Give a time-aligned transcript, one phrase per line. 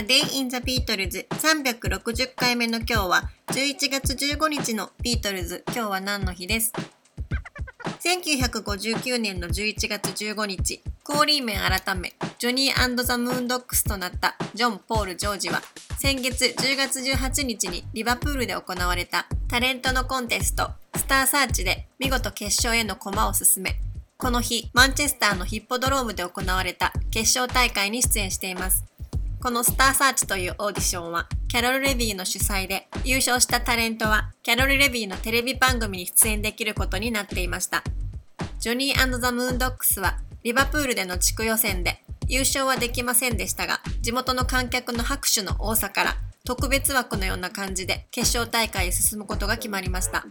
[0.00, 6.72] A Day in the Beatles 360回目の今日は11月15日のビートルズ今日は何の日です
[8.02, 10.82] ？1959年の11月15日。
[11.04, 12.14] コーリーメン改め。
[12.38, 14.38] ジョニーザ・ムーンドックスとなった。
[14.54, 15.60] ジョン・ポール・ジョージは
[15.98, 19.26] 先月10月18日にリバプールで行われた。
[19.48, 20.70] タレントのコンテスト。
[20.96, 23.76] スターサーチで見事決勝への駒を進め。
[24.16, 28.86] この日マンチェスターのヒッポドロームで行われた決勝大会に出演しています。
[29.42, 37.82] このスターサーチというオーディションは、キャロル・レビーの主催で、優勝したタレントは、キャロル・レビーのテレビ番組に出演できることになっていました。
[38.58, 50.26] ジョニーザ・ムーンドックスは、リバプールでの地区予選で、優勝はできませんでしたが、地元の観客の拍手の多さから、特別枠のような感じで決勝大会へ進むことが決まりました。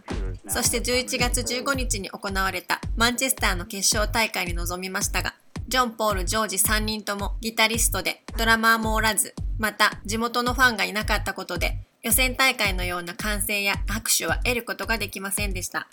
[0.48, 5.34] そして11月15日に行われたマンチェスターの決勝大会に臨みましたが、
[5.68, 15.88] ジョン・ポール、ジョージ3人ともギタリストでドラマーもおらず、また地元のファンがいなかったことで予選大会のような歓声や拍手は得ることができませんでした。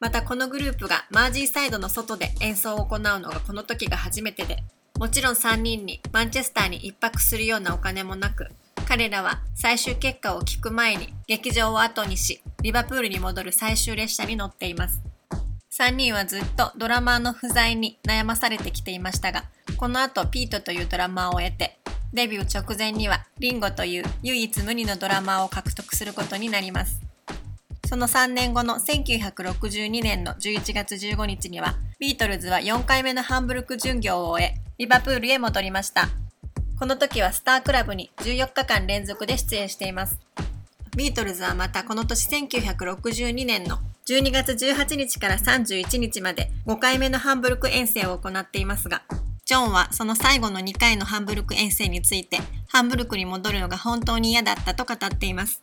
[0.00, 4.62] またこのグループがマージーサイドの外で演奏を行うのがこの時が初めてで、
[4.98, 8.46] もちろん3人にマンチェスターに一泊するようなお金もなく、
[8.86, 15.00] 彼らは最終結果を聞く前に劇場を後にし、リバプールに戻る最終列車に乗っています。
[15.78, 19.44] 3人はずっとドラマーの不在に悩まされてきていましたが、
[19.76, 21.78] この後ピートというドラマーを得て、
[22.12, 27.00] デビュー直前にはリンゴという唯一無二のドラマーを獲得することになります。
[27.88, 36.08] その3年後の1962年の11月15日には、ビートルズは4回目のハンブルク巡業を終え、リバプールへ戻りました。
[36.76, 40.18] この時はスタークラブに14日間連続で出演しています。
[40.96, 49.02] ビートルズはまたこの年1962年の12月18日から31日まで5回目のハンブルク遠征を行っていますが、
[49.44, 55.60] ジョンはその最後の2回のハンブルク遠征について、ハンブルクに戻るのが本当に嫌だったと語っています。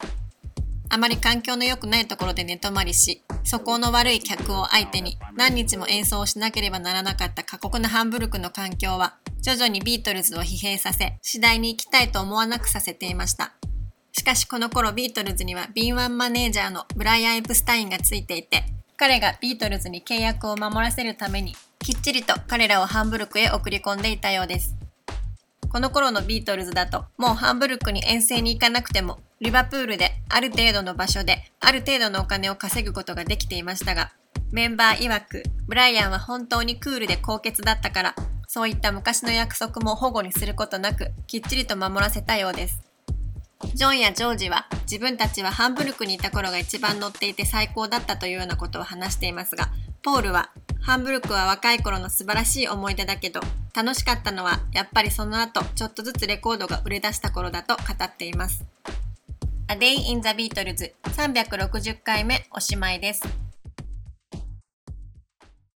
[0.89, 13.55] あまり環境の良くないところで寝泊まりし、素行の悪い客を相手に何日も演奏をしなければならなかった過酷なハンブルクの環境は、徐々にビートルズを疲弊させ、次第に行きたいと思わなくさせていました。
[14.25, 18.63] しかしこの頃ビートルズには敏腕マネージャーのブライアン・エプスタインがついていて、
[18.97, 24.73] 彼がビートルズに契約を守らせるために、きっちりと彼らをハンブルクへ送り込んでいたようです。
[25.69, 34.11] この頃のビートルズだと、もうハンブルクに遠征に行かなくても、リバプールである程度の場所である程度のお金を稼ぐことができていましたが、
[34.51, 38.15] メンバー曰く、ブライアンは本当にクールで高潔だったから、
[38.47, 42.84] そういった昔の約束も保護にすることなく、きっちりと守らせたようです。
[43.75, 49.67] ジョンやジョージは自分たちはハンブルクにいた頃が一番乗っていて最高だったというようなことを話していますが、
[50.01, 50.49] ポールは
[50.79, 53.41] ハンブルクは若い頃の素晴らしい思い出だけど、
[53.75, 58.63] 楽しかったのはやっぱりその後ちょっとずつレコードが売れ出した頃だと語っています。
[59.67, 63.44] A Day in the Beatles 360回目おしまいです。